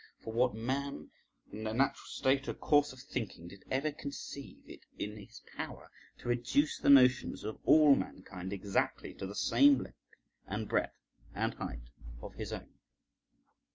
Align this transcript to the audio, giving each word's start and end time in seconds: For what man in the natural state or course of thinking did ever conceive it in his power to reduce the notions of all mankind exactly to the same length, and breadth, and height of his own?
For 0.17 0.33
what 0.33 0.55
man 0.55 1.11
in 1.51 1.63
the 1.63 1.73
natural 1.75 2.07
state 2.07 2.47
or 2.47 2.55
course 2.55 2.91
of 2.91 2.99
thinking 2.99 3.47
did 3.49 3.63
ever 3.69 3.91
conceive 3.91 4.57
it 4.67 4.79
in 4.97 5.15
his 5.15 5.43
power 5.55 5.91
to 6.17 6.27
reduce 6.27 6.79
the 6.79 6.89
notions 6.89 7.43
of 7.43 7.59
all 7.65 7.93
mankind 7.95 8.51
exactly 8.51 9.13
to 9.13 9.27
the 9.27 9.35
same 9.35 9.77
length, 9.77 9.99
and 10.47 10.67
breadth, 10.67 10.97
and 11.35 11.53
height 11.53 11.91
of 12.19 12.33
his 12.33 12.51
own? 12.51 12.79